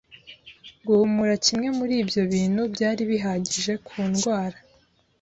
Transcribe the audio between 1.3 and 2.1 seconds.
kimwe muri